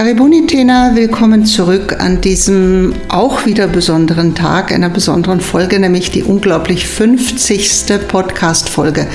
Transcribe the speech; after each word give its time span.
Karibuni 0.00 0.46
Tena, 0.46 0.92
willkommen 0.94 1.44
zurück 1.44 1.96
an 2.00 2.22
diesem 2.22 2.94
auch 3.08 3.44
wieder 3.44 3.66
besonderen 3.66 4.34
Tag, 4.34 4.72
einer 4.72 4.88
besonderen 4.88 5.42
Folge, 5.42 5.78
nämlich 5.78 6.10
die 6.10 6.22
unglaublich 6.22 6.86
50. 6.86 8.08
Podcast-Folge. 8.08 9.06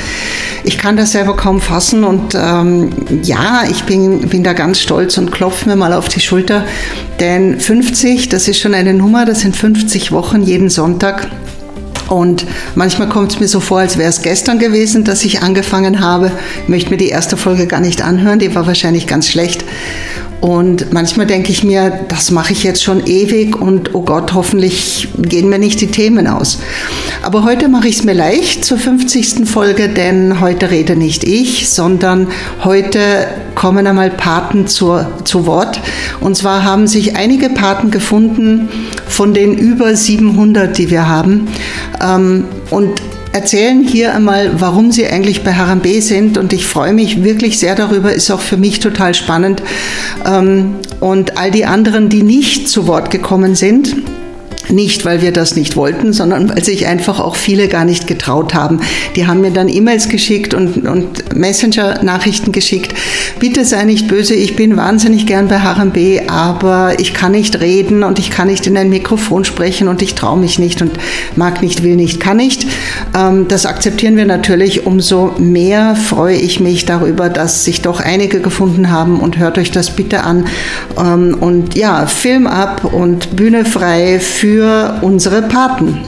Ich 0.63 0.77
kann 0.77 0.95
das 0.95 1.13
selber 1.13 1.35
kaum 1.35 1.59
fassen 1.59 2.03
und 2.03 2.35
ähm, 2.35 2.91
ja, 3.23 3.63
ich 3.67 3.85
bin, 3.85 4.29
bin 4.29 4.43
da 4.43 4.53
ganz 4.53 4.79
stolz 4.79 5.17
und 5.17 5.31
klopfe 5.31 5.67
mir 5.67 5.75
mal 5.75 5.91
auf 5.91 6.07
die 6.07 6.19
Schulter, 6.19 6.63
denn 7.19 7.59
50, 7.59 8.29
das 8.29 8.47
ist 8.47 8.59
schon 8.59 8.75
eine 8.75 8.93
Nummer, 8.93 9.25
das 9.25 9.39
sind 9.39 9.55
50 9.55 10.11
Wochen 10.11 10.43
jeden 10.43 10.69
Sonntag. 10.69 11.27
Und 12.09 12.45
manchmal 12.75 13.09
kommt 13.09 13.31
es 13.31 13.39
mir 13.39 13.47
so 13.47 13.59
vor, 13.59 13.79
als 13.79 13.97
wäre 13.97 14.09
es 14.09 14.21
gestern 14.21 14.59
gewesen, 14.59 15.03
dass 15.03 15.25
ich 15.25 15.41
angefangen 15.41 16.01
habe. 16.01 16.31
Ich 16.61 16.69
möchte 16.69 16.91
mir 16.91 16.97
die 16.97 17.09
erste 17.09 17.37
Folge 17.37 17.65
gar 17.65 17.79
nicht 17.79 18.03
anhören, 18.03 18.37
die 18.37 18.53
war 18.53 18.67
wahrscheinlich 18.67 19.07
ganz 19.07 19.27
schlecht. 19.27 19.65
Und 20.45 20.93
manchmal 20.93 21.25
denke 21.25 21.51
ich 21.51 21.63
mir, 21.63 22.01
das 22.07 22.29
mache 22.29 22.53
ich 22.53 22.63
jetzt 22.63 22.83
schon 22.83 23.07
ewig 23.07 23.59
und 23.59 23.95
oh 23.95 24.03
Gott, 24.03 24.35
hoffentlich 24.35 25.07
gehen 25.17 25.49
mir 25.49 25.57
nicht 25.57 25.81
die 25.81 25.87
Themen 25.87 26.27
aus. 26.27 26.59
Aber 27.23 27.43
heute 27.43 27.67
mache 27.67 27.87
ich 27.87 27.95
es 27.95 28.03
mir 28.03 28.13
leicht 28.13 28.63
zur 28.63 28.77
50. 28.77 29.49
Folge, 29.49 29.89
denn 29.89 30.39
heute 30.41 30.69
rede 30.69 30.95
nicht 30.95 31.23
ich, 31.23 31.67
sondern 31.71 32.27
heute 32.63 32.99
kommen 33.55 33.87
einmal 33.87 34.11
Paten 34.11 34.67
zur, 34.67 35.13
zu 35.23 35.47
Wort. 35.47 35.79
Und 36.19 36.37
zwar 36.37 36.63
haben 36.63 36.85
sich 36.85 37.15
einige 37.15 37.49
Paten 37.49 37.89
gefunden 37.89 38.69
von 39.07 39.33
den 39.33 39.57
über 39.57 39.95
700, 39.95 40.77
die 40.77 40.91
wir 40.91 41.07
haben. 41.07 41.47
Ähm, 41.99 42.45
und 42.69 43.01
erzählen 43.35 43.83
hier 43.83 44.15
einmal, 44.15 44.61
warum 44.61 44.93
Sie 44.93 45.05
eigentlich 45.05 45.43
bei 45.43 45.53
HRB 45.53 46.01
sind 46.01 46.37
und 46.37 46.53
ich 46.53 46.65
freue 46.65 46.93
mich 46.93 47.21
wirklich 47.25 47.59
sehr 47.59 47.75
darüber, 47.75 48.13
ist 48.13 48.31
auch 48.31 48.39
für 48.39 48.55
mich 48.55 48.79
total 48.79 49.13
spannend. 49.13 49.61
Ähm, 50.25 50.75
und 51.01 51.37
all 51.37 51.51
die 51.51 51.65
anderen, 51.65 52.07
die 52.07 52.23
nicht 52.23 52.69
zu 52.69 52.87
Wort 52.87 53.11
gekommen 53.11 53.55
sind, 53.55 53.93
nicht, 54.69 55.05
weil 55.05 55.21
wir 55.21 55.31
das 55.31 55.55
nicht 55.55 55.75
wollten, 55.75 56.13
sondern 56.13 56.49
weil 56.49 56.63
sich 56.63 56.87
einfach 56.87 57.19
auch 57.19 57.35
viele 57.35 57.67
gar 57.67 57.85
nicht 57.85 58.07
getraut 58.07 58.53
haben. 58.53 58.81
Die 59.15 59.27
haben 59.27 59.41
mir 59.41 59.51
dann 59.51 59.69
E-Mails 59.69 60.09
geschickt 60.09 60.53
und, 60.53 60.87
und 60.87 61.35
Messenger-Nachrichten 61.35 62.51
geschickt. 62.51 62.93
Bitte 63.39 63.65
sei 63.65 63.83
nicht 63.83 64.07
böse, 64.07 64.33
ich 64.33 64.55
bin 64.55 64.77
wahnsinnig 64.77 65.25
gern 65.25 65.47
bei 65.47 65.59
HMB, 65.59 66.29
aber 66.29 66.99
ich 66.99 67.13
kann 67.13 67.33
nicht 67.33 67.59
reden 67.59 68.03
und 68.03 68.19
ich 68.19 68.29
kann 68.29 68.47
nicht 68.47 68.67
in 68.67 68.77
ein 68.77 68.89
Mikrofon 68.89 69.45
sprechen 69.45 69.87
und 69.87 70.01
ich 70.01 70.15
traue 70.15 70.39
mich 70.39 70.59
nicht 70.59 70.81
und 70.81 70.91
mag 71.35 71.61
nicht, 71.61 71.83
will 71.83 71.95
nicht, 71.95 72.19
kann 72.19 72.37
nicht. 72.37 72.65
Ähm, 73.15 73.47
das 73.47 73.65
akzeptieren 73.65 74.17
wir 74.17 74.25
natürlich. 74.25 74.85
Umso 74.85 75.35
mehr 75.37 75.95
freue 75.95 76.37
ich 76.37 76.59
mich 76.59 76.85
darüber, 76.85 77.29
dass 77.29 77.65
sich 77.65 77.81
doch 77.81 77.99
einige 77.99 78.39
gefunden 78.39 78.89
haben 78.89 79.19
und 79.19 79.37
hört 79.37 79.57
euch 79.57 79.71
das 79.71 79.91
bitte 79.91 80.23
an. 80.23 80.45
Ähm, 80.97 81.37
und 81.39 81.75
ja, 81.75 82.05
Film 82.07 82.47
ab 82.47 82.93
und 82.93 83.35
Bühne 83.35 83.65
frei 83.65 84.19
für 84.19 84.54
für 84.55 84.99
unsere 85.01 85.41
Paten. 85.41 86.01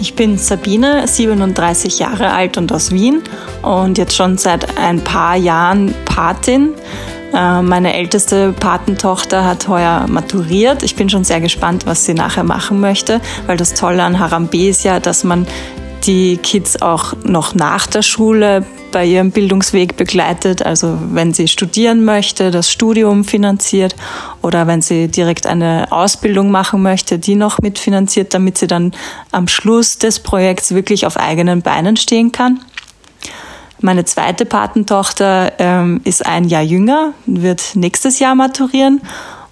Ich 0.00 0.14
bin 0.14 0.38
Sabine, 0.38 1.06
37 1.06 1.98
Jahre 1.98 2.30
alt 2.30 2.56
und 2.56 2.72
aus 2.72 2.90
Wien 2.90 3.22
und 3.60 3.98
jetzt 3.98 4.16
schon 4.16 4.38
seit 4.38 4.78
ein 4.78 5.04
paar 5.04 5.36
Jahren 5.36 5.94
Patin. 6.06 6.72
Äh, 7.34 7.60
meine 7.60 7.92
älteste 7.92 8.54
Patentochter 8.58 9.44
hat 9.44 9.68
heuer 9.68 10.06
maturiert. 10.08 10.82
Ich 10.82 10.96
bin 10.96 11.10
schon 11.10 11.24
sehr 11.24 11.42
gespannt, 11.42 11.84
was 11.84 12.06
sie 12.06 12.14
nachher 12.14 12.44
machen 12.44 12.80
möchte, 12.80 13.20
weil 13.46 13.58
das 13.58 13.74
Tolle 13.74 14.02
an 14.02 14.18
Harambe 14.18 14.68
ist 14.68 14.84
ja, 14.84 15.00
dass 15.00 15.22
man 15.22 15.46
die 16.06 16.38
Kids 16.38 16.80
auch 16.80 17.12
noch 17.24 17.54
nach 17.54 17.86
der 17.86 18.00
Schule 18.00 18.64
bei 18.96 19.04
ihrem 19.04 19.30
Bildungsweg 19.30 19.98
begleitet. 19.98 20.64
Also 20.64 20.98
wenn 21.12 21.34
sie 21.34 21.48
studieren 21.48 22.06
möchte, 22.06 22.50
das 22.50 22.72
Studium 22.72 23.24
finanziert 23.24 23.94
oder 24.40 24.66
wenn 24.66 24.80
sie 24.80 25.08
direkt 25.08 25.46
eine 25.46 25.88
Ausbildung 25.90 26.50
machen 26.50 26.80
möchte, 26.80 27.18
die 27.18 27.34
noch 27.34 27.58
mitfinanziert, 27.58 28.32
damit 28.32 28.56
sie 28.56 28.66
dann 28.66 28.92
am 29.32 29.48
Schluss 29.48 29.98
des 29.98 30.20
Projekts 30.20 30.72
wirklich 30.72 31.04
auf 31.04 31.18
eigenen 31.18 31.60
Beinen 31.60 31.98
stehen 31.98 32.32
kann. 32.32 32.60
Meine 33.82 34.06
zweite 34.06 34.46
Patentochter 34.46 35.52
ähm, 35.58 36.00
ist 36.04 36.24
ein 36.24 36.44
Jahr 36.44 36.62
jünger, 36.62 37.12
wird 37.26 37.72
nächstes 37.74 38.18
Jahr 38.18 38.34
maturieren 38.34 39.02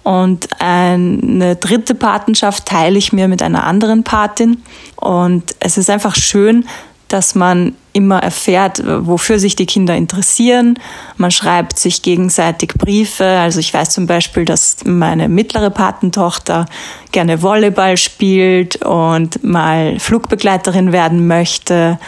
und 0.01 0.59
eine 0.59 1.55
dritte 1.55 1.93
Patenschaft 1.93 2.65
teile 2.65 2.97
ich 2.97 3.13
mir 3.13 3.27
mit 3.27 3.43
einer 3.43 3.63
anderen 3.63 4.03
Patin. 4.03 4.63
Und 4.95 5.55
es 5.59 5.77
ist 5.77 5.91
einfach 5.91 6.15
schön, 6.15 6.65
dass 7.07 7.35
man 7.35 7.75
immer 7.93 8.21
erfährt, 8.21 8.81
wofür 8.85 9.39
sich 9.39 9.55
die 9.55 9.65
Kinder 9.65 9.95
interessieren. 9.95 10.77
Man 11.17 11.31
schreibt 11.31 11.79
sich 11.79 12.01
gegenseitig 12.01 12.73
Briefe. 12.73 13.25
Also 13.25 13.59
ich 13.59 13.73
weiß 13.73 13.91
zum 13.91 14.05
Beispiel, 14.05 14.43
dass 14.43 14.77
meine 14.85 15.29
mittlere 15.29 15.69
Patentochter 15.69 16.65
gerne 17.11 17.41
Volleyball 17.41 17.95
spielt 17.95 18.83
und 18.83 19.43
mal 19.43 19.99
Flugbegleiterin 19.99 20.91
werden 20.91 21.27
möchte 21.27 21.99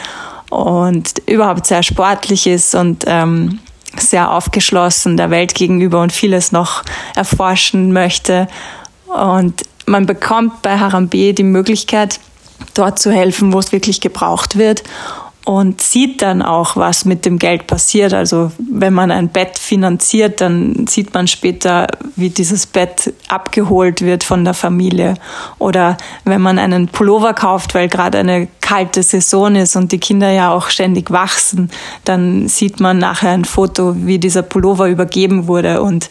und 0.50 1.20
überhaupt 1.26 1.68
sehr 1.68 1.84
sportlich 1.84 2.48
ist 2.48 2.76
und 2.76 3.06
ähm, 3.08 3.60
sehr 3.98 4.32
aufgeschlossen 4.32 5.18
der 5.18 5.30
Welt 5.30 5.56
gegenüber 5.56 6.02
und 6.02 6.12
vieles 6.12 6.52
noch 6.52 6.84
erforschen 7.16 7.94
möchte. 7.94 8.48
Und 9.08 9.64
man 9.86 10.06
bekommt 10.06 10.62
bei 10.62 10.78
Harambe 10.78 11.34
die 11.34 11.44
Möglichkeit, 11.44 12.20
dort 12.78 13.00
zu 13.00 13.12
helfen, 13.12 13.54
wo 13.54 13.60
es 13.60 13.72
wirklich 13.72 14.02
gebraucht 14.02 14.58
wird 14.58 14.84
und 15.48 15.80
sieht 15.80 16.22
dann 16.24 16.42
auch, 16.42 16.76
was 16.76 17.06
mit 17.06 17.26
dem 17.26 17.40
Geld 17.40 17.68
passiert. 17.68 18.14
Also 18.14 18.52
wenn 18.58 18.94
man 18.94 19.12
ein 19.12 19.30
Bett 19.30 19.58
finanziert, 19.58 20.42
dann 20.42 20.88
sieht 20.88 21.14
man 21.14 21.30
später, 21.30 21.88
wie 22.18 22.30
dieses 22.30 22.66
Bett 22.66 23.14
abgeholt 23.30 24.02
wird 24.02 24.26
von 24.26 24.44
der 24.44 24.54
Familie. 24.54 25.14
Oder 25.58 25.96
wenn 26.26 26.42
man 26.42 26.60
einen 26.60 26.90
Pullover 26.90 27.34
kauft, 27.34 27.76
weil 27.76 27.88
gerade 27.88 28.18
eine 28.18 28.50
kalte 28.60 29.02
Saison 29.04 29.56
ist 29.56 29.78
und 29.78 29.94
die 29.94 30.00
Kinder 30.00 30.30
ja 30.32 30.52
auch 30.52 30.68
ständig 30.68 31.12
wachsen, 31.12 31.72
dann 32.04 32.50
sieht 32.50 32.82
man 32.82 32.98
nachher 32.98 33.32
ein 33.32 33.46
Foto, 33.46 33.96
wie 33.96 34.20
dieser 34.20 34.42
Pullover 34.42 34.90
übergeben 34.90 35.48
wurde 35.48 35.82
und 35.82 36.10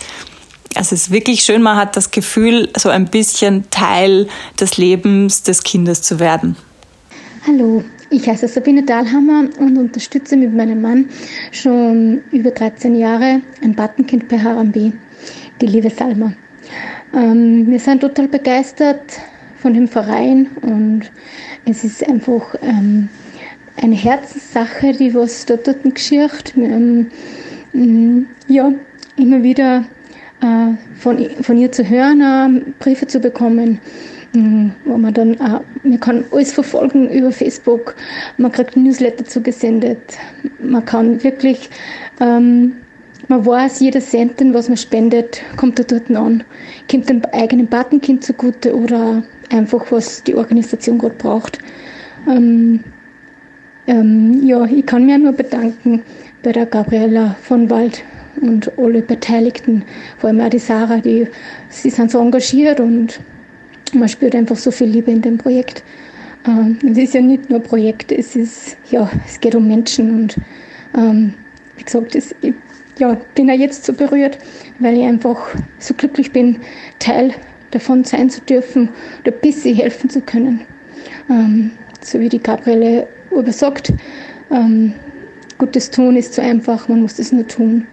es 0.79 0.93
ist 0.93 1.11
wirklich 1.11 1.43
schön, 1.43 1.63
man 1.63 1.77
hat 1.77 1.97
das 1.97 2.11
Gefühl, 2.11 2.69
so 2.77 2.91
ein 2.91 3.07
bisschen 3.07 3.71
Teil 3.71 4.29
des 4.61 4.77
Lebens 4.77 5.43
des 5.43 5.63
Kindes 5.63 6.03
zu 6.03 6.21
werden. 6.21 6.57
Hallo, 7.47 7.83
ich 8.11 8.29
heiße 8.29 8.49
Sabine 8.49 8.83
Dahlhammer 8.83 9.49
und 9.59 9.79
unterstütze 9.79 10.37
mit 10.37 10.55
meinem 10.55 10.83
Mann 10.83 11.09
schon 11.53 12.23
über 12.31 12.51
13 12.51 12.95
Jahre 12.95 13.41
ein 13.63 13.75
Patenkind 13.75 14.29
bei 14.29 14.39
Harambe, 14.39 14.93
die 15.61 15.67
liebe 15.67 15.91
Salma. 15.91 16.33
Ähm, 17.15 17.67
wir 17.69 17.79
sind 17.79 18.01
total 18.01 18.29
begeistert 18.29 19.21
von 19.57 19.73
dem 19.73 19.89
Verein 19.89 20.49
und 20.63 21.03
es 21.65 21.85
ist 21.85 22.07
einfach 22.07 22.55
ähm, 22.63 23.09
eine 23.83 23.95
Herzenssache, 23.95 24.93
die 24.93 25.15
was 25.15 25.47
dort 25.47 25.69
geschieht. 25.95 26.55
Ähm, 26.57 27.11
ja, 28.49 28.73
immer 29.17 29.43
wieder 29.43 29.85
von, 30.95 31.19
von 31.43 31.57
ihr 31.59 31.73
zu 31.73 31.89
hören, 31.89 32.21
äh, 32.21 32.73
Briefe 32.79 33.07
zu 33.07 33.21
bekommen 33.21 33.81
Mhm. 34.37 34.73
wo 34.85 34.99
man 34.99 35.15
dann 35.15 35.41
auch, 35.41 35.63
man 35.83 35.99
kann 35.99 36.25
alles 36.31 36.53
verfolgen 36.53 37.09
über 37.09 37.33
Facebook, 37.33 37.95
man 38.37 38.53
kriegt 38.53 38.77
Newsletter 38.77 39.25
zugesendet, 39.25 40.19
man 40.61 40.85
kann 40.85 41.25
wirklich, 41.25 41.71
ähm, 42.21 42.77
man 43.29 43.47
weiß, 43.47 43.81
jeder 43.81 44.01
Centen, 44.01 44.53
was 44.53 44.69
man 44.69 44.77
spendet, 44.77 45.41
kommt 45.57 45.79
da 45.79 45.85
dort 45.85 46.11
an, 46.11 46.45
kommt 46.91 47.09
dem 47.09 47.23
eigenen 47.33 47.67
Patenkind 47.67 48.25
zugute 48.25 48.77
oder 48.77 49.23
einfach, 49.51 49.91
was 49.91 50.23
die 50.23 50.35
Organisation 50.35 50.99
gerade 50.99 51.15
braucht. 51.15 51.59
Ähm, 52.29 52.85
ähm, 53.87 54.43
ja, 54.45 54.65
ich 54.67 54.85
kann 54.85 55.07
mir 55.07 55.17
nur 55.17 55.33
bedanken 55.33 56.03
bei 56.43 56.53
der 56.53 56.67
Gabriela 56.67 57.37
von 57.41 57.71
Wald 57.71 58.05
und 58.41 58.71
alle 58.78 59.03
Beteiligten, 59.03 59.84
vor 60.18 60.28
allem 60.28 60.41
auch 60.41 60.48
die 60.48 60.59
Sarah, 60.59 60.98
die, 60.98 61.27
sie 61.68 61.91
sind 61.91 62.10
so 62.10 62.21
engagiert 62.21 62.80
und 62.80 63.21
man 63.92 64.09
spürt 64.09 64.34
einfach 64.34 64.56
so 64.56 64.71
viel 64.71 64.88
Liebe 64.88 65.10
in 65.10 65.22
dem 65.22 65.38
Projekt. 65.38 65.83
Ähm, 66.47 66.78
es 66.91 66.98
ist 66.98 67.15
ja 67.15 67.21
nicht 67.21 67.50
nur 67.50 67.60
ein 67.60 67.65
Projekt, 67.65 68.12
es 68.12 68.36
ist, 68.36 68.77
ja, 68.91 69.10
es 69.27 69.41
geht 69.41 69.54
um 69.54 69.66
Menschen 69.66 70.10
und 70.10 70.36
ähm, 70.97 71.34
wie 71.77 71.84
gesagt, 71.84 72.15
es, 72.15 72.34
ich 72.42 72.54
ja, 72.98 73.16
bin 73.34 73.50
auch 73.50 73.54
jetzt 73.54 73.84
so 73.84 73.92
berührt, 73.92 74.38
weil 74.78 74.97
ich 74.97 75.04
einfach 75.04 75.48
so 75.78 75.94
glücklich 75.94 76.33
bin, 76.33 76.59
Teil 76.98 77.33
davon 77.71 78.04
sein 78.04 78.30
zu 78.30 78.41
dürfen 78.42 78.88
und 79.18 79.27
ein 79.27 79.41
bisschen 79.41 79.74
helfen 79.74 80.09
zu 80.09 80.21
können. 80.21 80.60
Ähm, 81.28 81.72
so 82.00 82.21
wie 82.21 82.28
die 82.28 82.42
Gabriele 82.42 83.06
Urber 83.30 83.53
sagt, 83.53 83.92
ähm, 84.50 84.94
Gutes 85.59 85.91
tun 85.91 86.16
ist 86.16 86.34
so 86.34 86.42
einfach, 86.42 86.88
man 86.88 87.00
muss 87.00 87.18
es 87.18 87.33
nur 87.33 87.47
tun. 87.47 87.86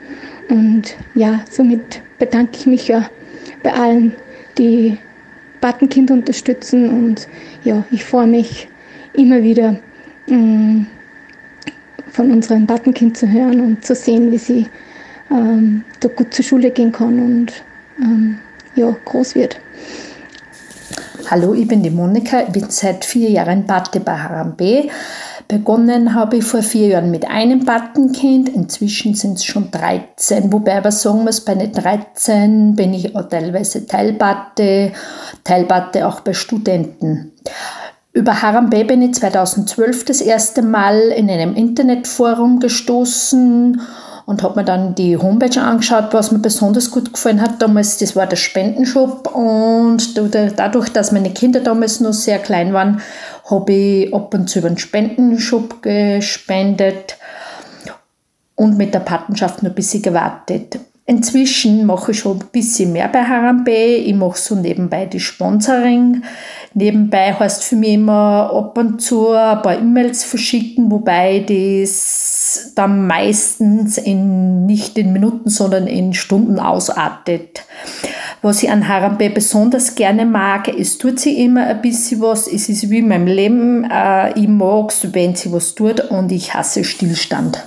Und 0.50 0.96
ja, 1.16 1.42
somit 1.50 2.02
bedanke 2.20 2.58
ich 2.58 2.66
mich 2.66 2.88
ja 2.88 3.10
bei 3.64 3.74
allen, 3.74 4.14
die 4.58 4.98
Patenkind 5.62 6.12
unterstützen 6.12 6.90
und 6.90 7.28
ja, 7.64 7.84
ich 7.92 8.04
freue 8.04 8.28
mich 8.28 8.68
immer 9.14 9.42
wieder 9.42 9.78
mm, 10.28 10.82
von 12.12 12.32
unserem 12.32 12.68
Patenkind 12.68 13.18
zu 13.18 13.32
hören 13.32 13.62
und 13.62 13.86
zu 13.86 13.96
sehen, 13.96 14.32
wie 14.32 14.38
sie 14.38 14.68
ähm, 15.32 15.84
da 16.00 16.10
gut 16.10 16.34
zur 16.34 16.44
Schule 16.44 16.70
gehen 16.72 16.92
kann 16.92 17.20
und 17.20 17.54
ähm, 18.00 18.40
ja, 18.76 18.96
groß 19.06 19.36
wird. 19.36 19.60
Hallo, 21.30 21.54
ich 21.54 21.68
bin 21.68 21.82
die 21.82 21.90
Monika, 21.90 22.42
ich 22.42 22.50
bin 22.50 22.70
seit 22.70 23.06
vier 23.06 23.30
Jahren 23.30 23.66
Pate 23.66 24.02
bei 24.02 24.18
Harambe. 24.18 24.90
Begonnen 25.54 26.16
habe 26.16 26.38
ich 26.38 26.46
vor 26.46 26.64
vier 26.64 26.88
Jahren 26.88 27.12
mit 27.12 27.30
einem 27.30 27.64
Patenkind, 27.64 28.50
inzwischen 28.50 29.14
sind 29.14 29.38
es 29.38 29.46
schon 29.46 29.70
13, 29.70 30.52
wobei 30.52 30.80
aber 30.80 30.92
sagen 30.92 31.24
muss, 31.24 31.42
bei 31.42 31.54
den 31.54 31.72
13 31.72 32.76
bin 32.76 32.92
ich 32.96 33.16
auch 33.16 33.30
teilweise 33.30 33.86
Teilpate, 33.86 34.94
Teilpate 35.44 36.08
auch 36.08 36.22
bei 36.22 36.34
Studenten. 36.34 37.34
Über 38.14 38.42
Harambe 38.42 38.84
bin 38.84 39.04
ich 39.04 39.14
2012 39.14 40.06
das 40.06 40.22
erste 40.22 40.64
Mal 40.64 40.98
in 41.16 41.30
einem 41.30 41.54
Internetforum 41.54 42.60
gestoßen 42.60 43.80
und 44.26 44.42
habe 44.42 44.62
mir 44.62 44.66
dann 44.66 44.96
die 44.96 45.18
Homepage 45.18 45.62
angeschaut, 45.62 46.14
was 46.14 46.32
mir 46.32 46.40
besonders 46.40 46.90
gut 46.90 47.14
gefallen 47.14 47.42
hat 47.42 47.62
damals, 47.62 47.98
das 47.98 48.16
war 48.16 48.26
der 48.26 48.38
Spendenshop. 48.38 49.36
Und 49.36 50.18
dadurch, 50.58 50.90
dass 50.90 51.12
meine 51.12 51.32
Kinder 51.32 51.60
damals 51.60 52.00
noch 52.00 52.14
sehr 52.14 52.40
klein 52.40 52.74
waren, 52.74 53.02
habe 53.50 53.74
ich 53.74 54.14
ab 54.14 54.34
und 54.34 54.50
zu 54.50 54.60
über 54.60 54.70
den 54.70 54.78
Spendenshop 54.78 55.82
gespendet 55.82 57.18
und 58.56 58.78
mit 58.78 58.94
der 58.94 59.00
Patenschaft 59.00 59.64
noch 59.64 59.72
ein 59.72 59.76
bisschen 59.76 60.02
gewartet. 60.02 60.80
Inzwischen 61.06 61.86
mache 61.86 62.12
ich 62.12 62.20
schon 62.20 62.40
ein 62.40 62.48
bisschen 62.50 62.94
mehr 62.94 63.10
bei 63.10 63.24
Harambe. 63.24 63.72
Ich 63.72 64.16
mache 64.16 64.38
so 64.38 64.56
nebenbei 64.56 65.06
die 65.06 65.20
Sponsoring. 65.20 66.24
Nebenbei 66.74 67.34
heißt 67.34 67.66
für 67.66 67.76
mich 67.76 67.96
immer 67.96 68.50
ab 68.54 68.78
und 68.78 69.02
zu 69.02 69.32
ein 69.32 69.62
paar 69.62 69.78
E-Mails 69.78 70.24
verschicken, 70.24 70.90
wobei 70.90 71.40
das 71.46 72.72
dann 72.74 73.06
meistens 73.06 73.98
in, 73.98 74.66
nicht 74.66 74.98
in 74.98 75.12
Minuten, 75.12 75.50
sondern 75.50 75.88
in 75.88 76.14
Stunden 76.14 76.58
ausartet. 76.58 77.66
Was 78.44 78.62
ich 78.62 78.70
an 78.70 78.90
Harambe 78.90 79.30
besonders 79.30 79.96
gerne 79.96 80.26
mag, 80.26 80.68
es 80.68 80.98
tut 80.98 81.18
sie 81.18 81.46
immer 81.46 81.66
ein 81.66 81.82
bisschen 81.82 82.20
was. 82.20 82.46
Es 82.46 82.68
ist 82.68 82.90
wie 82.90 82.98
in 82.98 83.08
meinem 83.08 83.26
Leben. 83.26 83.90
Äh, 83.90 84.38
ich 84.38 84.50
mag 84.50 84.92
es, 84.92 85.14
wenn 85.14 85.34
sie 85.34 85.50
was 85.54 85.76
tut 85.76 86.02
und 86.12 86.30
ich 86.30 86.54
hasse 86.54 86.84
Stillstand. 86.84 87.64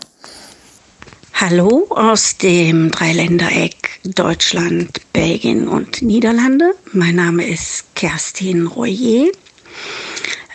Hallo 1.32 1.86
aus 1.88 2.36
dem 2.36 2.90
Dreiländereck 2.90 4.00
Deutschland, 4.04 5.00
Belgien 5.14 5.66
und 5.66 6.02
Niederlande. 6.02 6.74
Mein 6.92 7.16
Name 7.16 7.46
ist 7.46 7.86
Kerstin 7.94 8.66
Royer, 8.66 9.28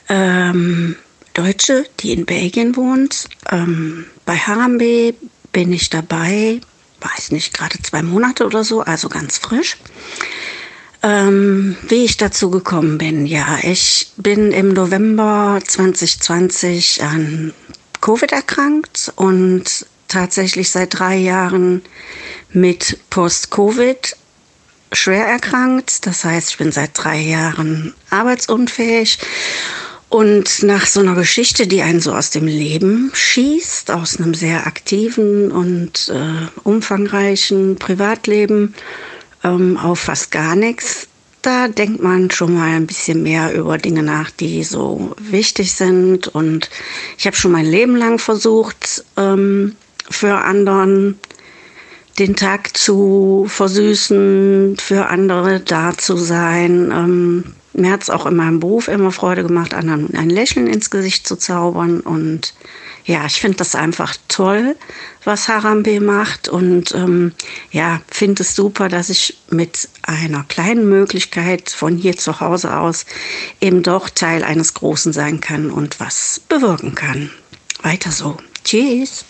ähm, 0.07 0.97
Deutsche, 1.33 1.85
die 1.99 2.13
in 2.13 2.27
Belgien 2.27 2.75
wohnt. 2.75 3.27
Ähm, 3.51 4.05
bei 4.27 4.35
Harambe 4.35 5.15
bin 5.51 5.73
ich 5.73 5.89
dabei, 5.89 6.61
weiß 7.01 7.31
nicht, 7.31 7.53
gerade 7.53 7.81
zwei 7.81 8.03
Monate 8.03 8.45
oder 8.45 8.63
so, 8.63 8.81
also 8.81 9.09
ganz 9.09 9.37
frisch. 9.37 9.77
Ähm, 11.03 11.75
wie 11.87 12.05
ich 12.05 12.17
dazu 12.17 12.51
gekommen 12.51 12.99
bin, 12.99 13.25
ja, 13.25 13.57
ich 13.63 14.11
bin 14.17 14.51
im 14.51 14.69
November 14.69 15.59
2020 15.65 17.01
an 17.03 17.53
Covid 18.01 18.31
erkrankt 18.31 19.11
und 19.15 19.85
tatsächlich 20.07 20.69
seit 20.69 20.99
drei 20.99 21.15
Jahren 21.15 21.81
mit 22.51 22.99
Post-Covid 23.09 24.15
schwer 24.91 25.25
erkrankt. 25.25 26.05
Das 26.05 26.23
heißt, 26.23 26.49
ich 26.51 26.57
bin 26.57 26.71
seit 26.71 26.91
drei 26.93 27.17
Jahren 27.17 27.95
arbeitsunfähig. 28.09 29.19
Und 30.11 30.63
nach 30.63 30.87
so 30.87 30.99
einer 30.99 31.15
Geschichte, 31.15 31.67
die 31.67 31.81
einen 31.81 32.01
so 32.01 32.11
aus 32.11 32.31
dem 32.31 32.45
Leben 32.45 33.11
schießt, 33.13 33.91
aus 33.91 34.17
einem 34.17 34.33
sehr 34.33 34.67
aktiven 34.67 35.53
und 35.53 36.09
äh, 36.09 36.47
umfangreichen 36.63 37.77
Privatleben 37.77 38.75
ähm, 39.41 39.77
auf 39.77 39.99
fast 39.99 40.29
gar 40.29 40.57
nichts, 40.57 41.07
da 41.41 41.69
denkt 41.69 42.03
man 42.03 42.29
schon 42.29 42.55
mal 42.55 42.71
ein 42.75 42.87
bisschen 42.87 43.23
mehr 43.23 43.53
über 43.53 43.77
Dinge 43.77 44.03
nach, 44.03 44.31
die 44.31 44.65
so 44.65 45.15
wichtig 45.17 45.71
sind. 45.71 46.27
Und 46.27 46.69
ich 47.17 47.25
habe 47.25 47.37
schon 47.37 47.53
mein 47.53 47.65
Leben 47.65 47.95
lang 47.95 48.19
versucht, 48.19 49.05
ähm, 49.15 49.77
für 50.09 50.39
anderen 50.39 51.19
den 52.19 52.35
Tag 52.35 52.75
zu 52.75 53.45
versüßen, 53.47 54.75
für 54.77 55.07
andere 55.07 55.61
da 55.61 55.97
zu 55.97 56.17
sein. 56.17 56.91
Ähm, 56.91 57.55
mir 57.73 57.91
hat 57.91 58.03
es 58.03 58.09
auch 58.09 58.25
in 58.25 58.35
meinem 58.35 58.59
Beruf 58.59 58.87
immer 58.87 59.11
Freude 59.11 59.43
gemacht, 59.43 59.73
anderen 59.73 60.13
ein 60.15 60.29
Lächeln 60.29 60.67
ins 60.67 60.89
Gesicht 60.89 61.27
zu 61.27 61.35
zaubern. 61.35 62.01
Und 62.01 62.53
ja, 63.05 63.25
ich 63.25 63.39
finde 63.39 63.57
das 63.57 63.75
einfach 63.75 64.15
toll, 64.27 64.75
was 65.23 65.47
Harambe 65.47 66.01
macht. 66.01 66.49
Und 66.49 66.93
ähm, 66.93 67.33
ja, 67.71 68.01
finde 68.07 68.43
es 68.43 68.55
super, 68.55 68.89
dass 68.89 69.09
ich 69.09 69.37
mit 69.49 69.89
einer 70.03 70.43
kleinen 70.43 70.89
Möglichkeit 70.89 71.69
von 71.69 71.95
hier 71.95 72.17
zu 72.17 72.39
Hause 72.39 72.77
aus 72.77 73.05
eben 73.61 73.83
doch 73.83 74.09
Teil 74.09 74.43
eines 74.43 74.73
Großen 74.73 75.13
sein 75.13 75.39
kann 75.39 75.71
und 75.71 75.99
was 75.99 76.41
bewirken 76.49 76.95
kann. 76.95 77.29
Weiter 77.83 78.11
so. 78.11 78.37
Tschüss. 78.63 79.25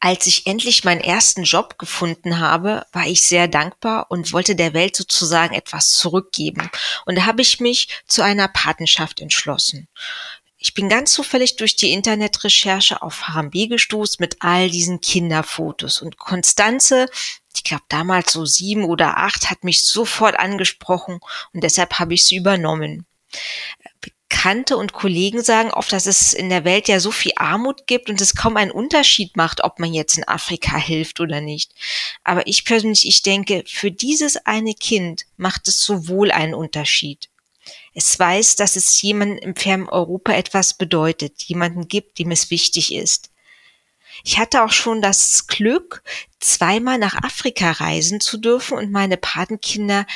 Als 0.00 0.26
ich 0.26 0.46
endlich 0.46 0.84
meinen 0.84 1.00
ersten 1.00 1.42
Job 1.42 1.78
gefunden 1.78 2.38
habe, 2.38 2.86
war 2.92 3.06
ich 3.06 3.26
sehr 3.26 3.48
dankbar 3.48 4.06
und 4.10 4.32
wollte 4.32 4.54
der 4.54 4.72
Welt 4.72 4.94
sozusagen 4.94 5.54
etwas 5.54 5.90
zurückgeben. 5.90 6.70
Und 7.04 7.16
da 7.16 7.26
habe 7.26 7.42
ich 7.42 7.58
mich 7.58 7.88
zu 8.06 8.22
einer 8.22 8.46
Patenschaft 8.46 9.20
entschlossen. 9.20 9.88
Ich 10.56 10.74
bin 10.74 10.88
ganz 10.88 11.12
zufällig 11.12 11.56
durch 11.56 11.76
die 11.76 11.92
Internetrecherche 11.92 13.02
auf 13.02 13.28
Harambe 13.28 13.68
gestoßen 13.68 14.16
mit 14.20 14.36
all 14.40 14.70
diesen 14.70 15.00
Kinderfotos. 15.00 16.02
Und 16.02 16.16
Konstanze, 16.16 17.06
ich 17.54 17.64
glaube 17.64 17.84
damals 17.88 18.32
so 18.32 18.44
sieben 18.44 18.84
oder 18.84 19.18
acht, 19.18 19.50
hat 19.50 19.64
mich 19.64 19.84
sofort 19.84 20.38
angesprochen 20.38 21.20
und 21.52 21.62
deshalb 21.62 21.98
habe 21.98 22.14
ich 22.14 22.24
sie 22.24 22.36
übernommen. 22.36 23.06
Bekannte 24.28 24.76
und 24.76 24.92
Kollegen 24.92 25.42
sagen 25.42 25.70
oft, 25.70 25.92
dass 25.92 26.06
es 26.06 26.32
in 26.32 26.50
der 26.50 26.64
Welt 26.64 26.86
ja 26.86 27.00
so 27.00 27.10
viel 27.10 27.32
Armut 27.36 27.86
gibt 27.86 28.10
und 28.10 28.20
es 28.20 28.36
kaum 28.36 28.56
einen 28.56 28.70
Unterschied 28.70 29.36
macht, 29.36 29.64
ob 29.64 29.78
man 29.78 29.92
jetzt 29.92 30.18
in 30.18 30.28
Afrika 30.28 30.76
hilft 30.76 31.20
oder 31.20 31.40
nicht. 31.40 31.72
Aber 32.24 32.46
ich 32.46 32.64
persönlich, 32.64 33.06
ich 33.06 33.22
denke, 33.22 33.64
für 33.66 33.90
dieses 33.90 34.36
eine 34.46 34.74
Kind 34.74 35.24
macht 35.38 35.66
es 35.66 35.80
sowohl 35.80 36.30
einen 36.30 36.54
Unterschied. 36.54 37.30
Es 37.94 38.18
weiß, 38.18 38.56
dass 38.56 38.76
es 38.76 39.00
jemandem 39.00 39.38
im 39.38 39.56
fernen 39.56 39.88
Europa 39.88 40.32
etwas 40.32 40.74
bedeutet, 40.74 41.42
jemanden 41.44 41.88
gibt, 41.88 42.18
dem 42.18 42.30
es 42.30 42.50
wichtig 42.50 42.94
ist. 42.94 43.30
Ich 44.24 44.38
hatte 44.38 44.62
auch 44.62 44.72
schon 44.72 45.00
das 45.00 45.46
Glück, 45.46 46.02
zweimal 46.40 46.98
nach 46.98 47.22
Afrika 47.22 47.70
reisen 47.72 48.20
zu 48.20 48.38
dürfen 48.38 48.76
und 48.78 48.90
meine 48.90 49.16
Patenkinder 49.16 50.06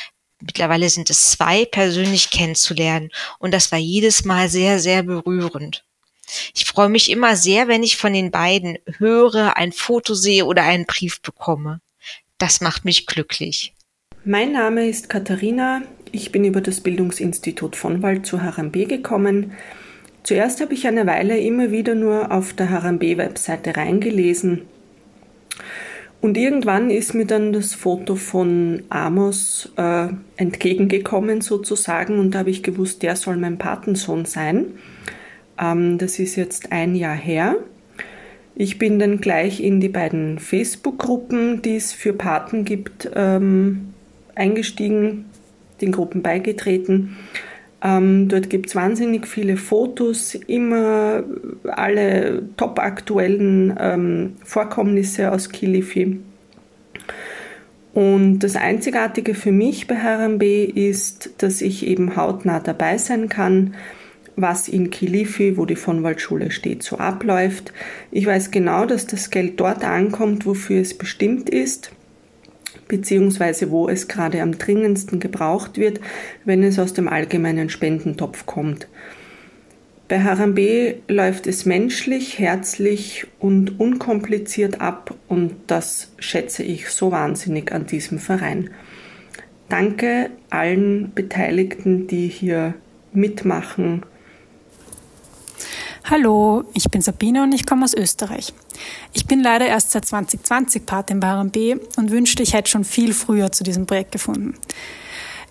mittlerweile 0.45 0.89
sind 0.89 1.09
es 1.09 1.31
zwei, 1.31 1.65
persönlich 1.65 2.29
kennenzulernen. 2.29 3.09
Und 3.39 3.53
das 3.53 3.71
war 3.71 3.79
jedes 3.79 4.25
Mal 4.25 4.49
sehr, 4.49 4.79
sehr 4.79 5.03
berührend. 5.03 5.83
Ich 6.53 6.65
freue 6.65 6.89
mich 6.89 7.11
immer 7.11 7.35
sehr, 7.35 7.67
wenn 7.67 7.83
ich 7.83 7.97
von 7.97 8.13
den 8.13 8.31
beiden 8.31 8.77
höre, 8.97 9.57
ein 9.57 9.71
Foto 9.71 10.13
sehe 10.13 10.45
oder 10.45 10.63
einen 10.63 10.85
Brief 10.85 11.21
bekomme. 11.21 11.81
Das 12.37 12.61
macht 12.61 12.85
mich 12.85 13.05
glücklich. 13.05 13.73
Mein 14.25 14.53
Name 14.53 14.87
ist 14.87 15.09
Katharina. 15.09 15.81
Ich 16.11 16.31
bin 16.31 16.45
über 16.45 16.61
das 16.61 16.81
Bildungsinstitut 16.81 17.75
von 17.75 18.01
Wald 18.01 18.25
zu 18.25 18.41
Harambe 18.41 18.85
gekommen. 18.85 19.53
Zuerst 20.23 20.61
habe 20.61 20.73
ich 20.73 20.87
eine 20.87 21.05
Weile 21.05 21.37
immer 21.37 21.71
wieder 21.71 21.95
nur 21.95 22.31
auf 22.31 22.53
der 22.53 22.69
Harambe-Webseite 22.69 23.75
reingelesen 23.75 24.61
und 26.23 26.37
irgendwann 26.37 26.89
ist 26.89 27.13
mir 27.13 27.25
dann 27.25 27.51
das 27.51 27.73
Foto 27.73 28.15
von 28.15 28.83
Amos 28.87 29.73
äh, 29.75 30.07
entgegengekommen 30.37 31.41
sozusagen 31.41 32.17
und 32.17 32.31
da 32.31 32.39
habe 32.39 32.49
ich 32.49 32.63
gewusst, 32.63 33.03
der 33.03 33.17
soll 33.17 33.35
mein 33.35 33.57
Patensohn 33.57 34.23
sein. 34.23 34.67
Ähm, 35.59 35.97
das 35.97 36.19
ist 36.19 36.37
jetzt 36.37 36.71
ein 36.71 36.95
Jahr 36.95 37.17
her. 37.17 37.57
Ich 38.55 38.79
bin 38.79 38.99
dann 38.99 39.19
gleich 39.19 39.59
in 39.59 39.81
die 39.81 39.89
beiden 39.89 40.39
Facebook-Gruppen, 40.39 41.61
die 41.61 41.75
es 41.75 41.91
für 41.91 42.13
Paten 42.13 42.63
gibt, 42.63 43.11
ähm, 43.13 43.93
eingestiegen, 44.33 45.25
den 45.81 45.91
Gruppen 45.91 46.21
beigetreten 46.21 47.17
ähm, 47.83 48.29
dort 48.29 48.49
gibt 48.49 48.67
es 48.67 48.75
wahnsinnig 48.75 49.27
viele 49.27 49.57
Fotos, 49.57 50.35
immer 50.35 51.23
alle 51.67 52.43
topaktuellen 52.55 53.75
ähm, 53.77 54.33
Vorkommnisse 54.43 55.31
aus 55.31 55.49
Kilifi. 55.49 56.19
Und 57.93 58.39
das 58.39 58.55
Einzigartige 58.55 59.35
für 59.35 59.51
mich 59.51 59.85
bei 59.85 59.97
Harambe 59.97 60.63
ist, 60.63 61.35
dass 61.39 61.61
ich 61.61 61.85
eben 61.85 62.15
hautnah 62.15 62.61
dabei 62.61 62.97
sein 62.97 63.27
kann, 63.27 63.75
was 64.35 64.67
in 64.67 64.89
Kilifi, 64.89 65.57
wo 65.57 65.65
die 65.65 65.75
Vonwaldschule 65.75 66.51
steht, 66.51 66.81
so 66.81 66.97
abläuft. 66.97 67.73
Ich 68.09 68.25
weiß 68.25 68.49
genau, 68.49 68.85
dass 68.85 69.05
das 69.05 69.29
Geld 69.29 69.59
dort 69.59 69.83
ankommt, 69.83 70.45
wofür 70.45 70.81
es 70.81 70.97
bestimmt 70.97 71.49
ist 71.49 71.91
beziehungsweise 72.93 73.71
wo 73.71 73.89
es 73.89 74.07
gerade 74.07 74.43
am 74.43 74.59
dringendsten 74.59 75.19
gebraucht 75.19 75.79
wird, 75.79 75.99
wenn 76.45 76.61
es 76.61 76.77
aus 76.77 76.93
dem 76.93 77.07
allgemeinen 77.07 77.71
Spendentopf 77.71 78.45
kommt. 78.45 78.87
Bei 80.07 80.21
Harambe 80.21 80.97
läuft 81.07 81.47
es 81.47 81.65
menschlich, 81.65 82.37
herzlich 82.37 83.25
und 83.39 83.79
unkompliziert 83.79 84.79
ab 84.79 85.15
und 85.27 85.55
das 85.65 86.11
schätze 86.19 86.61
ich 86.61 86.89
so 86.89 87.11
wahnsinnig 87.11 87.71
an 87.71 87.87
diesem 87.87 88.19
Verein. 88.19 88.69
Danke 89.69 90.29
allen 90.51 91.13
Beteiligten, 91.15 92.05
die 92.05 92.27
hier 92.27 92.75
mitmachen. 93.11 94.03
Hallo, 96.09 96.65
ich 96.73 96.91
bin 96.91 97.01
Sabine 97.01 97.43
und 97.43 97.53
ich 97.53 97.65
komme 97.65 97.85
aus 97.85 97.93
Österreich. 97.93 98.53
Ich 99.13 99.25
bin 99.25 99.41
leider 99.41 99.67
erst 99.67 99.91
seit 99.91 100.03
2020 100.05 100.85
Patin 100.85 101.21
bei 101.21 101.31
RMB 101.31 101.79
und 101.95 102.11
wünschte, 102.11 102.43
ich 102.43 102.53
hätte 102.53 102.69
schon 102.69 102.83
viel 102.83 103.13
früher 103.13 103.53
zu 103.53 103.63
diesem 103.63 103.85
Projekt 103.85 104.11
gefunden. 104.11 104.55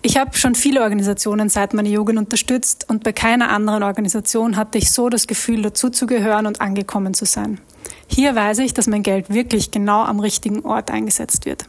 Ich 0.03 0.15
habe 0.15 0.37
schon 0.37 0.53
viele 0.53 0.83
Organisationen 0.83 1.49
seit 1.49 1.73
meiner 1.73 1.89
Jugend 1.89 2.19
unterstützt 2.19 2.85
und 2.87 3.03
bei 3.03 3.13
keiner 3.13 3.49
anderen 3.49 3.81
Organisation 3.81 4.55
hatte 4.55 4.77
ich 4.77 4.91
so 4.91 5.09
das 5.09 5.25
Gefühl, 5.25 5.63
dazuzugehören 5.63 6.45
und 6.45 6.61
angekommen 6.61 7.15
zu 7.15 7.25
sein. 7.25 7.59
Hier 8.05 8.35
weiß 8.35 8.59
ich, 8.59 8.75
dass 8.75 8.85
mein 8.85 9.01
Geld 9.01 9.33
wirklich 9.33 9.71
genau 9.71 10.03
am 10.03 10.19
richtigen 10.19 10.63
Ort 10.65 10.91
eingesetzt 10.91 11.47
wird. 11.47 11.65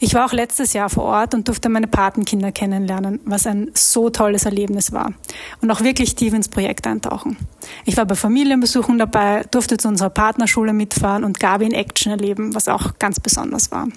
Ich 0.00 0.14
war 0.14 0.26
auch 0.26 0.32
letztes 0.32 0.74
Jahr 0.74 0.88
vor 0.90 1.04
Ort 1.04 1.34
und 1.34 1.48
durfte 1.48 1.68
meine 1.68 1.88
Patenkinder 1.88 2.52
kennenlernen, 2.52 3.20
was 3.24 3.46
ein 3.46 3.70
so 3.74 4.10
tolles 4.10 4.44
Erlebnis 4.44 4.92
war. 4.92 5.12
Und 5.60 5.70
auch 5.70 5.80
wirklich 5.80 6.14
tief 6.14 6.34
ins 6.34 6.48
Projekt 6.48 6.86
eintauchen. 6.86 7.36
Ich 7.84 7.96
war 7.96 8.06
bei 8.06 8.14
Familienbesuchen 8.14 8.98
dabei, 8.98 9.44
durfte 9.50 9.76
zu 9.76 9.88
unserer 9.88 10.10
Partnerschule 10.10 10.72
mitfahren 10.72 11.24
und 11.24 11.40
Gabi 11.40 11.66
in 11.66 11.72
Action 11.72 12.12
erleben, 12.12 12.54
was 12.54 12.68
auch 12.68 12.98
ganz 12.98 13.18
besonders 13.18 13.72
war. 13.72 13.88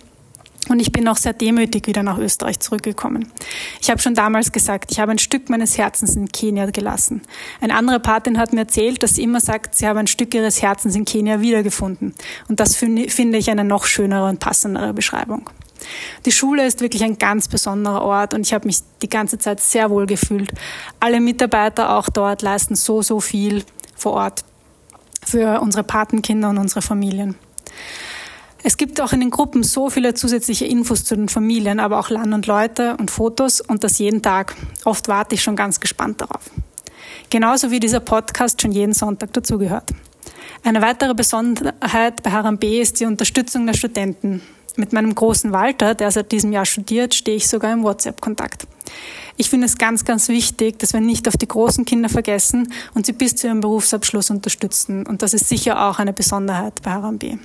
Und 0.71 0.79
ich 0.79 0.93
bin 0.93 1.05
auch 1.09 1.17
sehr 1.17 1.33
demütig 1.33 1.85
wieder 1.87 2.01
nach 2.01 2.17
Österreich 2.17 2.61
zurückgekommen. 2.61 3.29
Ich 3.81 3.89
habe 3.89 4.01
schon 4.01 4.15
damals 4.15 4.53
gesagt, 4.53 4.89
ich 4.89 5.01
habe 5.01 5.11
ein 5.11 5.17
Stück 5.17 5.49
meines 5.49 5.77
Herzens 5.77 6.15
in 6.15 6.31
Kenia 6.31 6.67
gelassen. 6.67 7.23
Eine 7.59 7.75
andere 7.75 7.99
Patin 7.99 8.37
hat 8.37 8.53
mir 8.53 8.61
erzählt, 8.61 9.03
dass 9.03 9.15
sie 9.15 9.23
immer 9.23 9.41
sagt, 9.41 9.75
sie 9.75 9.85
habe 9.85 9.99
ein 9.99 10.07
Stück 10.07 10.33
ihres 10.33 10.61
Herzens 10.61 10.95
in 10.95 11.03
Kenia 11.03 11.41
wiedergefunden. 11.41 12.15
Und 12.47 12.61
das 12.61 12.77
finde 12.77 13.37
ich 13.37 13.49
eine 13.49 13.65
noch 13.65 13.83
schönere 13.83 14.29
und 14.29 14.39
passendere 14.39 14.93
Beschreibung. 14.93 15.49
Die 16.25 16.31
Schule 16.31 16.65
ist 16.65 16.79
wirklich 16.79 17.03
ein 17.03 17.17
ganz 17.17 17.49
besonderer 17.49 18.03
Ort 18.03 18.33
und 18.33 18.47
ich 18.47 18.53
habe 18.53 18.65
mich 18.65 18.77
die 19.01 19.09
ganze 19.09 19.39
Zeit 19.39 19.59
sehr 19.59 19.89
wohl 19.89 20.05
gefühlt. 20.05 20.53
Alle 21.01 21.19
Mitarbeiter 21.19 21.97
auch 21.97 22.07
dort 22.07 22.43
leisten 22.43 22.75
so, 22.75 23.01
so 23.01 23.19
viel 23.19 23.65
vor 23.93 24.13
Ort 24.13 24.45
für 25.25 25.59
unsere 25.59 25.83
Patenkinder 25.83 26.49
und 26.49 26.59
unsere 26.59 26.81
Familien. 26.81 27.35
Es 28.63 28.77
gibt 28.77 29.01
auch 29.01 29.11
in 29.11 29.21
den 29.21 29.31
Gruppen 29.31 29.63
so 29.63 29.89
viele 29.89 30.13
zusätzliche 30.13 30.65
Infos 30.65 31.03
zu 31.03 31.15
den 31.15 31.29
Familien, 31.29 31.79
aber 31.79 31.99
auch 31.99 32.09
Land 32.09 32.33
und 32.33 32.45
Leute 32.45 32.95
und 32.97 33.09
Fotos 33.09 33.59
und 33.59 33.83
das 33.83 33.97
jeden 33.97 34.21
Tag. 34.21 34.55
Oft 34.85 35.07
warte 35.07 35.35
ich 35.35 35.41
schon 35.41 35.55
ganz 35.55 35.79
gespannt 35.79 36.21
darauf. 36.21 36.51
Genauso 37.29 37.71
wie 37.71 37.79
dieser 37.79 38.01
Podcast 38.01 38.61
schon 38.61 38.71
jeden 38.71 38.93
Sonntag 38.93 39.33
dazugehört. 39.33 39.89
Eine 40.63 40.81
weitere 40.81 41.15
Besonderheit 41.15 42.21
bei 42.21 42.31
Harambe 42.31 42.79
ist 42.79 42.99
die 42.99 43.05
Unterstützung 43.05 43.65
der 43.65 43.73
Studenten. 43.73 44.41
Mit 44.75 44.93
meinem 44.93 45.15
großen 45.15 45.51
Walter, 45.51 45.95
der 45.95 46.11
seit 46.11 46.31
diesem 46.31 46.51
Jahr 46.51 46.65
studiert, 46.65 47.15
stehe 47.15 47.37
ich 47.37 47.47
sogar 47.47 47.73
im 47.73 47.83
WhatsApp-Kontakt. 47.83 48.67
Ich 49.37 49.49
finde 49.49 49.65
es 49.65 49.77
ganz, 49.77 50.05
ganz 50.05 50.29
wichtig, 50.29 50.77
dass 50.79 50.93
wir 50.93 51.01
nicht 51.01 51.27
auf 51.27 51.35
die 51.35 51.47
großen 51.47 51.83
Kinder 51.85 52.09
vergessen 52.09 52.71
und 52.93 53.05
sie 53.05 53.13
bis 53.13 53.35
zu 53.35 53.47
ihrem 53.47 53.59
Berufsabschluss 53.59 54.29
unterstützen. 54.29 55.05
Und 55.05 55.23
das 55.23 55.33
ist 55.33 55.49
sicher 55.49 55.89
auch 55.89 55.99
eine 55.99 56.13
Besonderheit 56.13 56.81
bei 56.83 56.91
Harambe. 56.91 57.39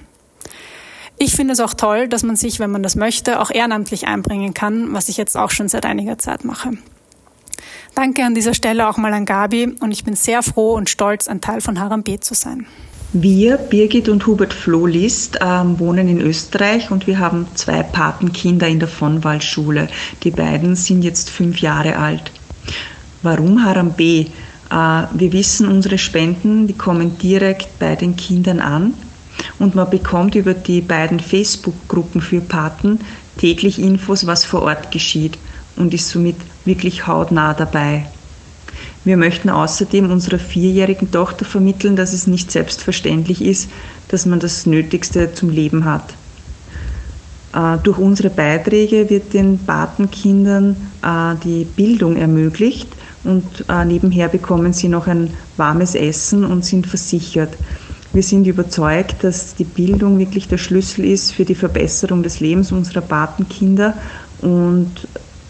Ich 1.18 1.34
finde 1.34 1.54
es 1.54 1.60
auch 1.60 1.72
toll, 1.72 2.08
dass 2.08 2.22
man 2.22 2.36
sich, 2.36 2.60
wenn 2.60 2.70
man 2.70 2.82
das 2.82 2.94
möchte, 2.94 3.40
auch 3.40 3.50
ehrenamtlich 3.50 4.06
einbringen 4.06 4.52
kann, 4.52 4.92
was 4.92 5.08
ich 5.08 5.16
jetzt 5.16 5.36
auch 5.36 5.50
schon 5.50 5.68
seit 5.68 5.86
einiger 5.86 6.18
Zeit 6.18 6.44
mache. 6.44 6.72
Danke 7.94 8.24
an 8.24 8.34
dieser 8.34 8.52
Stelle 8.52 8.88
auch 8.88 8.98
mal 8.98 9.14
an 9.14 9.24
Gabi 9.24 9.74
und 9.80 9.90
ich 9.90 10.04
bin 10.04 10.14
sehr 10.14 10.42
froh 10.42 10.74
und 10.74 10.90
stolz, 10.90 11.28
ein 11.28 11.40
Teil 11.40 11.62
von 11.62 11.80
Harambe 11.80 12.20
zu 12.20 12.34
sein. 12.34 12.66
Wir, 13.14 13.56
Birgit 13.56 14.10
und 14.10 14.26
Hubert 14.26 14.52
Flohlist, 14.52 15.38
ähm, 15.40 15.78
wohnen 15.78 16.06
in 16.06 16.20
Österreich 16.20 16.90
und 16.90 17.06
wir 17.06 17.18
haben 17.18 17.46
zwei 17.54 17.82
Patenkinder 17.82 18.68
in 18.68 18.80
der 18.80 18.88
Vonwaldschule. 18.88 19.88
Die 20.22 20.30
beiden 20.30 20.76
sind 20.76 21.02
jetzt 21.02 21.30
fünf 21.30 21.60
Jahre 21.60 21.96
alt. 21.96 22.30
Warum 23.22 23.64
Harambe? 23.64 24.02
Äh, 24.02 24.26
wir 24.70 25.32
wissen, 25.32 25.68
unsere 25.68 25.96
Spenden, 25.96 26.66
die 26.66 26.74
kommen 26.74 27.16
direkt 27.16 27.78
bei 27.78 27.96
den 27.96 28.16
Kindern 28.16 28.60
an 28.60 28.92
und 29.58 29.74
man 29.74 29.90
bekommt 29.90 30.34
über 30.34 30.54
die 30.54 30.80
beiden 30.80 31.20
Facebook-Gruppen 31.20 32.20
für 32.20 32.40
Paten 32.40 33.00
täglich 33.38 33.78
Infos, 33.78 34.26
was 34.26 34.44
vor 34.44 34.62
Ort 34.62 34.90
geschieht 34.90 35.38
und 35.76 35.94
ist 35.94 36.08
somit 36.08 36.36
wirklich 36.64 37.06
hautnah 37.06 37.54
dabei. 37.54 38.06
Wir 39.04 39.16
möchten 39.16 39.50
außerdem 39.50 40.10
unserer 40.10 40.38
vierjährigen 40.38 41.10
Tochter 41.10 41.44
vermitteln, 41.44 41.96
dass 41.96 42.12
es 42.12 42.26
nicht 42.26 42.50
selbstverständlich 42.50 43.40
ist, 43.40 43.70
dass 44.08 44.26
man 44.26 44.40
das 44.40 44.66
Nötigste 44.66 45.32
zum 45.32 45.50
Leben 45.50 45.84
hat. 45.84 46.14
Äh, 47.54 47.78
durch 47.82 47.98
unsere 47.98 48.30
Beiträge 48.30 49.08
wird 49.08 49.32
den 49.32 49.58
Patenkindern 49.58 50.76
äh, 51.02 51.34
die 51.44 51.64
Bildung 51.64 52.16
ermöglicht 52.16 52.88
und 53.24 53.64
äh, 53.68 53.84
nebenher 53.84 54.28
bekommen 54.28 54.72
sie 54.72 54.88
noch 54.88 55.06
ein 55.06 55.30
warmes 55.56 55.94
Essen 55.94 56.44
und 56.44 56.64
sind 56.64 56.86
versichert. 56.86 57.54
Wir 58.16 58.22
sind 58.22 58.46
überzeugt, 58.46 59.24
dass 59.24 59.56
die 59.56 59.64
Bildung 59.64 60.18
wirklich 60.18 60.48
der 60.48 60.56
Schlüssel 60.56 61.04
ist 61.04 61.32
für 61.32 61.44
die 61.44 61.54
Verbesserung 61.54 62.22
des 62.22 62.40
Lebens 62.40 62.72
unserer 62.72 63.02
Patenkinder 63.02 63.92
und 64.40 64.90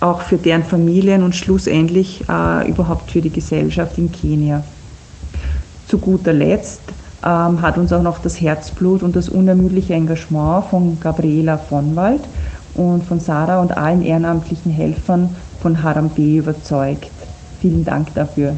auch 0.01 0.23
für 0.23 0.37
deren 0.37 0.65
Familien 0.65 1.23
und 1.23 1.37
schlussendlich 1.37 2.25
äh, 2.29 2.69
überhaupt 2.69 3.13
für 3.13 3.21
die 3.21 3.31
Gesellschaft 3.31 3.97
in 3.99 4.11
Kenia. 4.11 4.65
Zu 5.87 5.99
guter 5.99 6.33
Letzt 6.33 6.81
ähm, 7.25 7.63
hat 7.63 7.79
uns 7.79 7.93
auch 7.93 8.03
noch 8.03 8.19
das 8.19 8.41
Herzblut 8.41 9.05
und 9.05 9.15
das 9.15 9.29
unermüdliche 9.29 9.95
Engagement 9.95 10.65
von 10.65 10.99
Gabriela 10.99 11.61
Vonwald 11.71 12.23
und 12.75 13.05
von 13.05 13.21
Sarah 13.21 13.61
und 13.61 13.77
allen 13.77 14.03
ehrenamtlichen 14.03 14.73
Helfern 14.73 15.37
von 15.63 15.85
Harambe 15.85 16.21
überzeugt. 16.21 17.13
Vielen 17.61 17.85
Dank 17.85 18.13
dafür. 18.15 18.57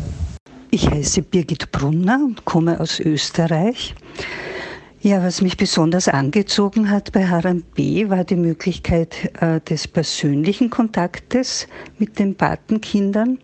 Ich 0.70 0.90
heiße 0.90 1.22
Birgit 1.22 1.72
Brunner 1.72 2.20
und 2.22 2.44
komme 2.44 2.78
aus 2.78 3.00
Österreich. 3.00 3.94
Ja, 5.00 5.22
was 5.22 5.40
mich 5.40 5.56
besonders 5.56 6.08
angezogen 6.08 6.90
hat 6.90 7.10
bei 7.12 7.26
Harambe 7.26 8.10
war 8.10 8.24
die 8.24 8.36
Möglichkeit 8.36 9.32
äh, 9.40 9.60
des 9.62 9.88
persönlichen 9.88 10.68
Kontaktes 10.68 11.68
mit 11.98 12.18
den 12.18 12.34
Patenkindern. 12.34 13.38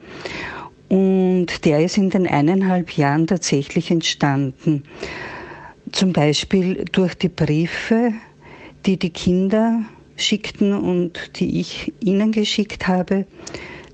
Und 0.91 1.65
der 1.65 1.83
ist 1.83 1.97
in 1.97 2.11
den 2.11 2.27
eineinhalb 2.27 2.95
Jahren 2.99 3.27
tatsächlich 3.27 3.91
entstanden. 3.91 4.83
Zum 5.93 6.13
Beispiel 6.13 6.85
durch 6.93 7.15
die 7.15 7.31
Briefe, 7.31 8.13
die 8.85 8.99
die 8.99 9.11
Kinder 9.11 9.81
schickten 10.17 10.75
und 10.75 11.39
die 11.41 11.59
ich 11.61 11.91
ihnen 12.01 12.33
geschickt 12.33 12.87
habe. 12.87 13.25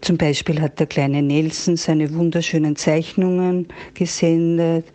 Zum 0.01 0.17
Beispiel 0.17 0.61
hat 0.61 0.81
der 0.81 0.87
kleine 0.87 1.23
Nelson 1.23 1.77
seine 1.77 2.13
wunderschönen 2.15 2.77
Zeichnungen 2.77 3.69
gesendet. 3.95 4.87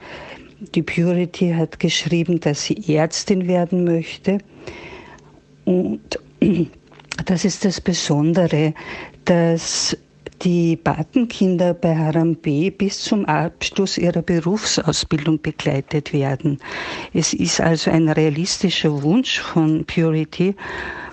Die 0.73 0.81
Purity 0.81 1.51
hat 1.51 1.79
geschrieben, 1.79 2.39
dass 2.39 2.63
sie 2.63 2.95
Ärztin 2.95 3.47
werden 3.47 3.83
möchte. 3.83 4.39
Und 5.65 6.01
das 7.25 7.45
ist 7.45 7.65
das 7.65 7.79
Besondere, 7.81 8.73
dass 9.25 9.95
die 10.41 10.75
Patenkinder 10.75 11.73
bei 11.73 11.95
Harambe 11.95 12.71
bis 12.71 12.99
zum 13.01 13.25
Abschluss 13.25 13.97
ihrer 13.97 14.21
Berufsausbildung 14.21 15.41
begleitet 15.41 16.13
werden. 16.13 16.59
Es 17.13 17.33
ist 17.33 17.61
also 17.61 17.91
ein 17.91 18.09
realistischer 18.09 19.01
Wunsch 19.03 19.39
von 19.39 19.85
Purity, 19.85 20.55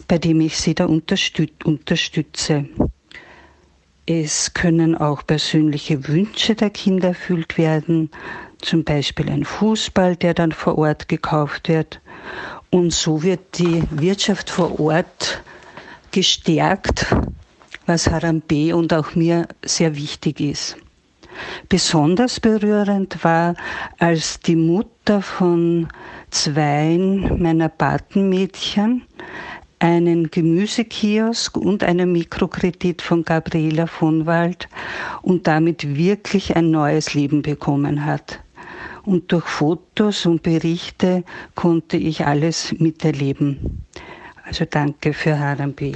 bei 0.08 0.18
dem 0.18 0.40
ich 0.40 0.56
sie 0.56 0.75
da 0.75 0.87
unterstütze. 0.87 2.66
Es 4.06 4.52
können 4.52 4.97
auch 4.97 5.25
persönliche 5.25 6.09
Wünsche 6.09 6.56
der 6.56 6.71
Kinder 6.71 7.09
erfüllt 7.09 7.56
werden, 7.56 8.11
zum 8.61 8.82
Beispiel 8.82 9.30
ein 9.30 9.44
Fußball, 9.44 10.16
der 10.16 10.35
dann 10.35 10.50
vor 10.50 10.76
Ort 10.76 11.09
gekauft 11.09 11.68
wird. 11.68 12.00
Und 12.71 12.92
so 12.92 13.23
wird 13.23 13.59
die 13.59 13.85
Wirtschaft 13.90 14.50
vor 14.50 14.80
Ort 14.80 15.42
gestärkt, 16.11 17.14
was 17.87 18.11
Harambe 18.11 18.75
und 18.75 18.92
auch 18.92 19.14
mir 19.14 19.47
sehr 19.64 19.94
wichtig 19.94 20.40
ist. 20.40 20.76
Besonders 21.68 22.40
berührend 22.40 23.23
war, 23.23 23.54
als 23.99 24.40
die 24.40 24.56
Mutter 24.56 25.23
von 25.23 25.88
zwei 26.30 26.99
meiner 26.99 27.68
Patenmädchen 27.68 29.04
einen 29.82 30.30
Gemüsekiosk 30.30 31.56
und 31.56 31.82
einen 31.82 32.12
Mikrokredit 32.12 33.02
von 33.02 33.24
Gabriela 33.24 33.88
von 33.88 34.26
Wald 34.26 34.68
und 35.22 35.48
damit 35.48 35.96
wirklich 35.96 36.54
ein 36.54 36.70
neues 36.70 37.14
Leben 37.14 37.42
bekommen 37.42 38.06
hat. 38.06 38.38
Und 39.04 39.32
durch 39.32 39.44
Fotos 39.44 40.24
und 40.24 40.44
Berichte 40.44 41.24
konnte 41.56 41.96
ich 41.96 42.24
alles 42.24 42.72
miterleben. 42.78 43.84
Also 44.46 44.64
danke 44.70 45.12
für 45.12 45.36
Harambe. 45.36 45.92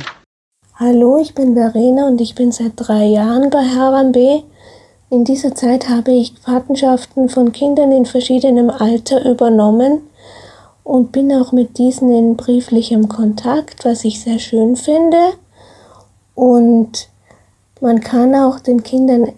Hallo, 0.75 1.21
ich 1.23 1.33
bin 1.35 1.55
Verena 1.55 2.09
und 2.09 2.21
ich 2.21 2.35
bin 2.35 2.51
seit 2.51 2.73
drei 2.75 3.05
Jahren 3.05 3.51
bei 3.51 3.63
Harambe. 3.63 4.43
In 5.11 5.25
dieser 5.25 5.55
Zeit 5.55 5.89
habe 5.89 6.11
ich 6.11 6.43
Patenschaften 6.43 7.29
von 7.29 7.53
Kindern 7.53 7.93
in 7.93 8.05
verschiedenem 8.05 8.69
Alter 8.69 9.25
übernommen 9.31 10.03
und 10.87 11.11
bin 11.11 11.33
auch 11.33 11.51
mit 11.51 11.79
diesen 11.79 12.15
in 12.15 12.37
brieflichem 12.37 13.09
Kontakt, 13.09 13.85
was 13.85 14.05
ich 14.05 14.21
sehr 14.21 14.39
schön 14.39 14.77
finde. 14.77 15.33
Und 16.37 17.09
man 17.81 18.01
kann 18.01 18.37
auch 18.37 18.61
den 18.61 18.85
Kindern 18.85 19.33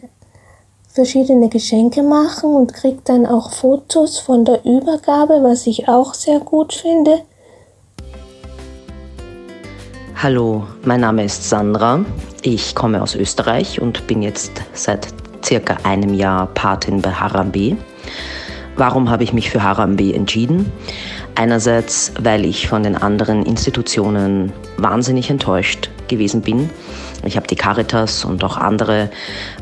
verschiedene 0.89 1.49
Geschenke 1.49 2.03
machen 2.03 2.55
und 2.55 2.75
kriegt 2.75 3.09
dann 3.09 3.25
auch 3.25 3.51
Fotos 3.51 4.19
von 4.19 4.45
der 4.45 4.63
Übergabe, 4.67 5.43
was 5.43 5.67
ich 5.67 5.89
auch 5.89 6.13
sehr 6.13 6.41
gut 6.41 6.75
finde. 6.75 7.23
Hallo, 10.23 10.65
mein 10.85 11.01
Name 11.01 11.25
ist 11.25 11.49
Sandra. 11.49 12.05
Ich 12.43 12.75
komme 12.75 13.03
aus 13.03 13.15
Österreich 13.15 13.81
und 13.81 14.07
bin 14.07 14.21
jetzt 14.21 14.53
seit 14.75 15.09
circa 15.43 15.79
einem 15.85 16.13
Jahr 16.13 16.49
Patin 16.49 17.01
bei 17.01 17.13
Harambe. 17.13 17.79
Warum 18.79 19.11
habe 19.11 19.25
ich 19.25 19.33
mich 19.33 19.51
für 19.51 19.63
Harambe 19.63 20.15
entschieden? 20.15 20.71
Einerseits, 21.39 22.11
weil 22.21 22.45
ich 22.45 22.67
von 22.67 22.83
den 22.83 22.97
anderen 22.97 23.47
Institutionen 23.47 24.53
wahnsinnig 24.77 25.31
enttäuscht 25.31 25.89
gewesen 26.09 26.41
bin. 26.41 26.69
Ich 27.25 27.37
habe 27.37 27.47
die 27.47 27.55
Caritas 27.55 28.25
und 28.25 28.43
auch 28.43 28.57
andere 28.57 29.09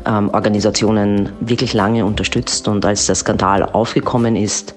ähm, 0.03 0.31
Organisationen 0.31 1.29
wirklich 1.39 1.73
lange 1.73 2.03
unterstützt 2.03 2.67
und 2.67 2.83
als 2.83 3.05
der 3.05 3.13
Skandal 3.13 3.61
aufgekommen 3.61 4.35
ist, 4.35 4.73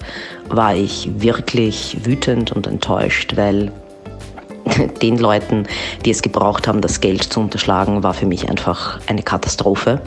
war 0.50 0.74
ich 0.74 1.08
wirklich 1.16 1.96
wütend 2.04 2.52
und 2.52 2.66
enttäuscht, 2.66 3.34
weil 3.34 3.72
den 5.00 5.16
Leuten, 5.16 5.66
die 6.04 6.10
es 6.10 6.20
gebraucht 6.20 6.68
haben, 6.68 6.82
das 6.82 7.00
Geld 7.00 7.22
zu 7.22 7.40
unterschlagen, 7.40 8.02
war 8.02 8.12
für 8.12 8.26
mich 8.26 8.50
einfach 8.50 9.00
eine 9.06 9.22
Katastrophe. 9.22 10.02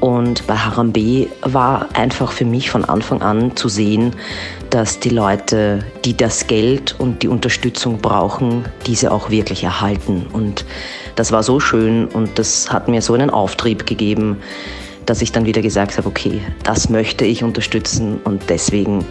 Und 0.00 0.46
bei 0.46 0.56
Harambe 0.56 1.28
war 1.42 1.86
einfach 1.92 2.32
für 2.32 2.46
mich 2.46 2.70
von 2.70 2.86
Anfang 2.86 3.20
an 3.20 3.54
zu 3.54 3.68
sehen, 3.68 4.16
dass 4.70 4.98
die 4.98 5.10
Leute, 5.10 5.84
die 6.04 6.16
das 6.16 6.46
Geld 6.46 6.94
und 6.98 7.22
die 7.22 7.28
Unterstützung 7.28 7.98
brauchen, 7.98 8.64
diese 8.86 9.12
auch 9.12 9.28
wirklich 9.28 9.62
erhalten. 9.62 10.26
Und 10.32 10.64
das 11.16 11.32
war 11.32 11.42
so 11.42 11.60
schön 11.60 12.06
und 12.06 12.38
das 12.38 12.72
hat 12.72 12.88
mir 12.88 13.02
so 13.02 13.12
einen 13.12 13.28
Auftrieb 13.28 13.84
gegeben, 13.84 14.38
dass 15.04 15.20
ich 15.20 15.32
dann 15.32 15.44
wieder 15.44 15.60
gesagt 15.60 15.98
habe, 15.98 16.08
okay, 16.08 16.40
das 16.62 16.88
möchte 16.88 17.24
ich 17.26 17.44
unterstützen 17.44 18.20
und 18.24 18.48
deswegen 18.48 19.04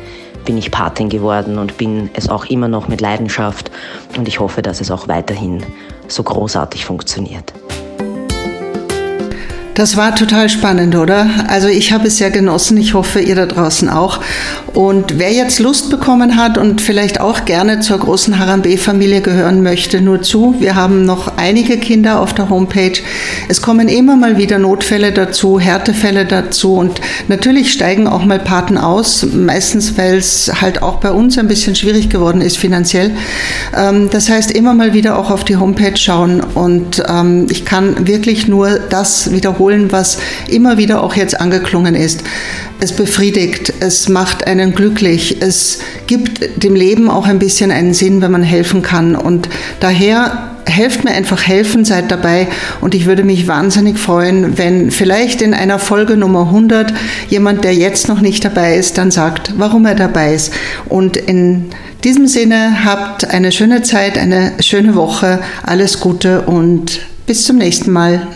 bin 0.45 0.57
ich 0.57 0.71
Patin 0.71 1.09
geworden 1.09 1.59
und 1.59 1.77
bin 1.77 2.09
es 2.13 2.29
auch 2.29 2.45
immer 2.45 2.67
noch 2.67 2.87
mit 2.87 3.01
Leidenschaft 3.01 3.69
und 4.17 4.27
ich 4.27 4.39
hoffe, 4.39 4.61
dass 4.61 4.81
es 4.81 4.89
auch 4.89 5.07
weiterhin 5.07 5.61
so 6.07 6.23
großartig 6.23 6.85
funktioniert. 6.85 7.53
Das 9.75 9.95
war 9.95 10.13
total 10.13 10.49
spannend, 10.49 10.95
oder? 10.95 11.29
Also 11.47 11.69
ich 11.69 11.93
habe 11.93 12.07
es 12.07 12.17
sehr 12.17 12.31
genossen, 12.31 12.75
ich 12.77 12.93
hoffe, 12.93 13.21
ihr 13.21 13.35
da 13.35 13.45
draußen 13.45 13.87
auch. 13.87 14.19
Und 14.73 15.17
wer 15.19 15.31
jetzt 15.31 15.59
Lust 15.59 15.89
bekommen 15.89 16.35
hat 16.35 16.57
und 16.57 16.81
vielleicht 16.81 17.21
auch 17.21 17.45
gerne 17.45 17.79
zur 17.79 17.97
großen 17.99 18.39
Harambe-Familie 18.39 19.21
gehören 19.21 19.63
möchte, 19.63 20.01
nur 20.01 20.21
zu. 20.21 20.55
Wir 20.59 20.75
haben 20.75 21.05
noch 21.05 21.37
einige 21.37 21.77
Kinder 21.77 22.19
auf 22.19 22.33
der 22.33 22.49
Homepage. 22.49 22.99
Es 23.47 23.61
kommen 23.61 23.87
immer 23.87 24.17
mal 24.17 24.37
wieder 24.37 24.59
Notfälle 24.59 25.13
dazu, 25.13 25.59
Härtefälle 25.59 26.25
dazu 26.25 26.75
und 26.75 26.99
natürlich 27.29 27.71
steigen 27.71 28.07
auch 28.07 28.25
mal 28.25 28.39
Paten 28.39 28.77
aus, 28.77 29.25
meistens 29.31 29.97
weil 29.97 30.17
es 30.17 30.51
halt 30.59 30.83
auch 30.83 30.97
bei 30.97 31.11
uns 31.11 31.37
ein 31.37 31.47
bisschen 31.47 31.75
schwierig 31.75 32.09
geworden 32.09 32.41
ist 32.41 32.57
finanziell. 32.57 33.11
Ähm, 33.75 34.09
das 34.11 34.29
heißt, 34.29 34.51
immer 34.51 34.73
mal 34.73 34.93
wieder 34.93 35.17
auch 35.17 35.31
auf 35.31 35.45
die 35.45 35.55
Homepage 35.57 35.95
schauen 35.97 36.41
und 36.41 37.01
ähm, 37.07 37.47
ich 37.49 37.65
kann 37.65 38.07
wirklich 38.07 38.47
nur 38.47 38.79
das 38.89 39.31
wiederholen 39.31 39.68
wiederholen, 39.69 39.91
was 39.91 40.17
immer 40.47 40.77
wieder 40.77 41.03
auch 41.03 41.15
jetzt 41.15 41.39
angeklungen 41.39 41.95
ist. 41.95 42.23
Es 42.79 42.93
befriedigt, 42.93 43.73
es 43.81 44.07
macht 44.09 44.47
einen 44.47 44.73
glücklich, 44.73 45.41
es 45.41 45.79
gibt 46.07 46.63
dem 46.63 46.75
Leben 46.75 47.09
auch 47.09 47.27
ein 47.27 47.39
bisschen 47.39 47.71
einen 47.71 47.93
Sinn, 47.93 48.21
wenn 48.21 48.31
man 48.31 48.43
helfen 48.43 48.81
kann. 48.81 49.15
Und 49.15 49.49
daher 49.79 50.55
helft 50.65 51.03
mir 51.03 51.11
einfach 51.11 51.45
helfen, 51.45 51.83
seid 51.83 52.11
dabei 52.11 52.47
und 52.79 52.93
ich 52.93 53.05
würde 53.05 53.23
mich 53.23 53.47
wahnsinnig 53.47 53.97
freuen, 53.97 54.57
wenn 54.57 54.91
vielleicht 54.91 55.41
in 55.41 55.53
einer 55.53 55.79
Folge 55.79 56.15
Nummer 56.15 56.41
100 56.41 56.93
jemand, 57.27 57.63
der 57.63 57.73
jetzt 57.73 58.07
noch 58.07 58.21
nicht 58.21 58.45
dabei 58.45 58.75
ist, 58.75 58.97
dann 58.97 59.11
sagt, 59.11 59.53
warum 59.57 59.85
er 59.85 59.95
dabei 59.95 60.33
ist. 60.35 60.53
Und 60.87 61.17
in 61.17 61.71
diesem 62.03 62.27
Sinne 62.27 62.85
habt 62.85 63.29
eine 63.29 63.51
schöne 63.51 63.81
Zeit, 63.81 64.17
eine 64.17 64.53
schöne 64.61 64.95
Woche, 64.95 65.41
alles 65.63 65.99
Gute 65.99 66.41
und 66.41 67.01
bis 67.25 67.45
zum 67.45 67.57
nächsten 67.57 67.91
Mal. 67.91 68.27